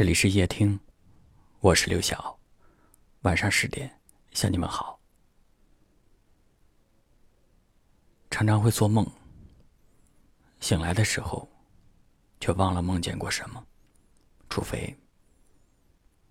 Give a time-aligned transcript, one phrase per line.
[0.00, 0.80] 这里是夜听，
[1.60, 2.34] 我是刘晓。
[3.20, 4.00] 晚上十点
[4.32, 4.98] 向你们好。
[8.30, 9.06] 常常会做梦，
[10.58, 11.46] 醒来的时候
[12.40, 13.62] 却忘了梦见过什么，
[14.48, 14.96] 除非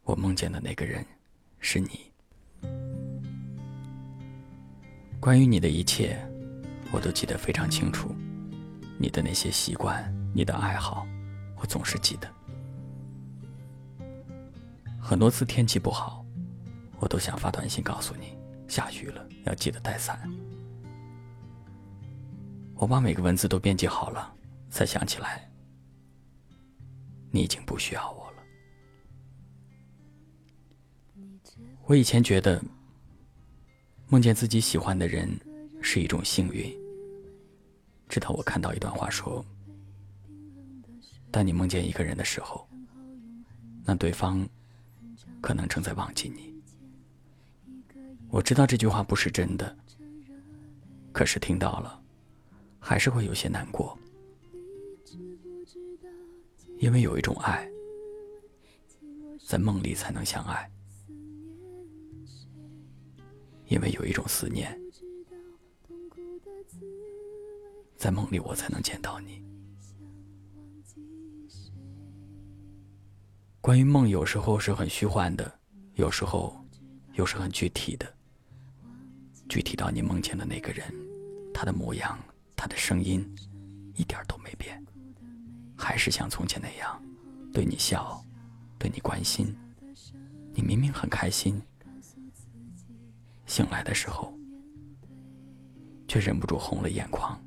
[0.02, 1.06] 我梦见的那个人
[1.60, 2.12] 是你。
[5.20, 6.18] 关于你的一切，
[6.92, 8.16] 我都记得非常清楚。
[8.98, 11.06] 你的那些习惯，你的爱好，
[11.58, 12.39] 我总是记得。
[15.10, 16.24] 很多次天气不好，
[17.00, 20.22] 我都想发短信告诉你，下雨了要记得带伞。
[22.76, 24.32] 我把每个文字都编辑好了，
[24.70, 25.50] 才想起来，
[27.32, 28.44] 你已经不需要我了。
[31.86, 32.64] 我以前觉得，
[34.10, 35.28] 梦见自己喜欢的人
[35.82, 36.72] 是一种幸运，
[38.08, 39.44] 直到我看到一段话说：
[41.32, 42.70] 当你梦见一个人的时候，
[43.84, 44.48] 那对方。
[45.42, 46.54] 可能正在忘记你。
[48.30, 49.76] 我知道这句话不是真的，
[51.12, 52.02] 可是听到了，
[52.80, 53.98] 还是会有些难过。
[56.78, 57.68] 因为有一种爱，
[59.46, 60.70] 在梦里才能相爱；
[63.66, 64.80] 因为有一种思念，
[67.98, 69.44] 在梦里我才能见到你。
[73.62, 75.60] 关于梦，有时候是很虚幻的，
[75.96, 76.56] 有时候
[77.14, 78.12] 又是很具体的。
[79.50, 80.86] 具体到你梦见的那个人，
[81.54, 82.18] 他的模样，
[82.56, 83.28] 他的声音，
[83.96, 84.82] 一点都没变，
[85.78, 87.04] 还是像从前那样，
[87.52, 88.24] 对你笑，
[88.78, 89.54] 对你关心。
[90.54, 91.62] 你明明很开心，
[93.46, 94.34] 醒来的时候，
[96.08, 97.40] 却忍不住红了眼眶。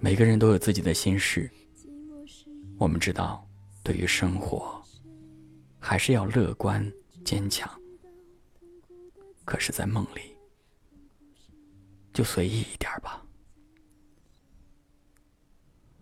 [0.00, 1.50] 每个人都有自己的心事。
[2.82, 3.48] 我们知道，
[3.84, 4.82] 对于生活，
[5.78, 6.84] 还是要乐观
[7.24, 7.70] 坚强。
[9.44, 10.36] 可是，在梦里，
[12.12, 13.24] 就随意一点吧。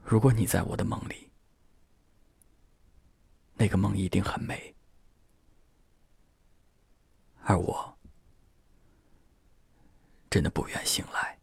[0.03, 1.31] 如果你在我的梦里，
[3.53, 4.75] 那个梦一定很美，
[7.43, 7.95] 而我，
[10.31, 11.40] 真的不愿醒来。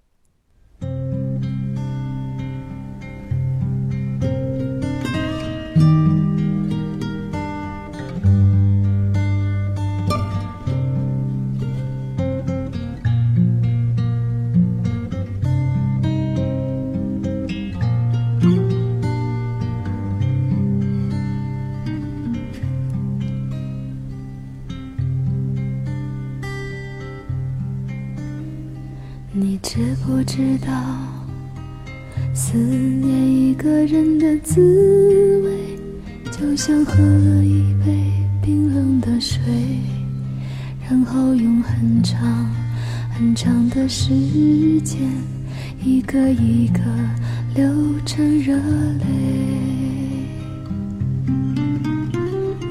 [29.39, 30.73] 你知不知道，
[32.33, 34.59] 思念一个人的滋
[35.43, 35.77] 味，
[36.31, 38.11] 就像喝了一杯
[38.41, 39.39] 冰冷的水，
[40.89, 42.49] 然后用很长
[43.15, 44.09] 很长的时
[44.81, 45.01] 间，
[45.83, 46.79] 一个一个
[47.53, 47.71] 流
[48.07, 49.05] 成热泪。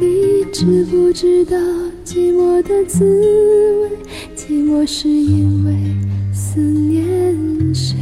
[0.00, 1.56] 你知不知道
[2.04, 3.04] 寂寞的滋
[3.82, 3.88] 味？
[4.34, 6.15] 寂寞是因为。
[6.38, 7.96] 思念谁？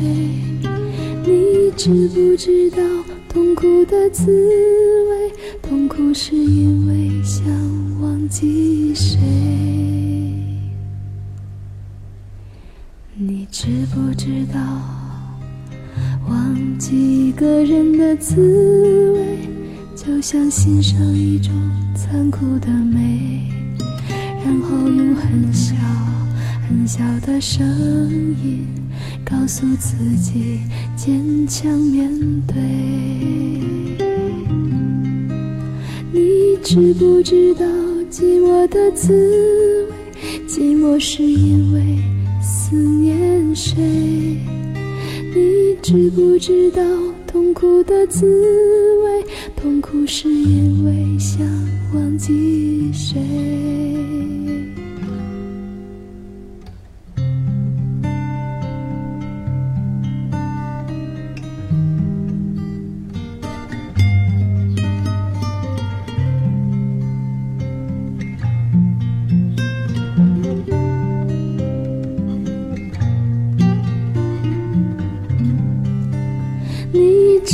[1.24, 2.78] 你知不知道
[3.28, 5.32] 痛苦的滋味？
[5.62, 7.46] 痛苦是因为想
[8.00, 9.20] 忘记谁？
[13.14, 14.60] 你知不知道
[16.28, 19.48] 忘记一个人的滋味，
[19.94, 21.52] 就像欣赏一种
[21.94, 23.48] 残酷的美，
[24.44, 25.76] 然后用很小。
[26.66, 27.62] 很小的声
[28.42, 28.66] 音
[29.24, 30.60] 告诉自己
[30.96, 32.10] 坚强面
[32.46, 32.56] 对。
[36.10, 37.66] 你知不知道
[38.10, 39.12] 寂寞的滋
[39.86, 39.92] 味？
[40.48, 41.98] 寂寞是因为
[42.40, 43.74] 思念谁？
[45.34, 46.82] 你知不知道
[47.26, 48.24] 痛苦的滋
[49.04, 49.24] 味？
[49.54, 51.46] 痛苦是因为想
[51.94, 53.73] 忘记谁？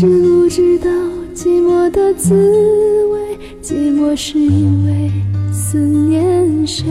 [0.01, 0.91] 知不知道
[1.35, 3.39] 寂寞的滋味？
[3.61, 5.11] 寂寞是因为
[5.53, 6.87] 思念谁？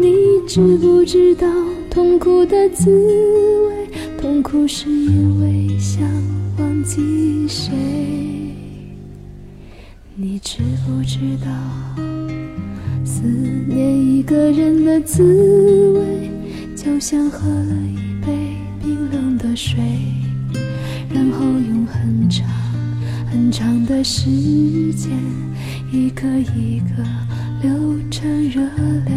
[0.00, 0.14] 你
[0.48, 1.46] 知不知道
[1.90, 2.88] 痛苦的滋
[3.68, 3.86] 味？
[4.18, 6.02] 痛苦是因为想
[6.58, 7.70] 忘记谁？
[10.16, 11.52] 你知不知道，
[13.04, 13.24] 思
[13.68, 16.30] 念一个人的滋味，
[16.74, 19.82] 就像喝了一杯冰冷的水，
[21.14, 22.48] 然后用很长
[23.30, 25.10] 很长的时间，
[25.92, 27.04] 一个一个
[27.60, 28.64] 流成热
[29.04, 29.12] 泪。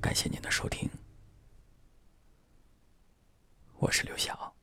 [0.00, 0.88] 感谢您的收听，
[3.78, 4.57] 我是刘晓。